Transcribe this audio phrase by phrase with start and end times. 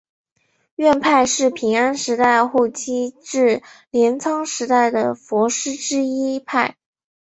[0.77, 3.61] 院派是平安时代后期至
[3.91, 6.75] 镰仓时代的佛师之一派。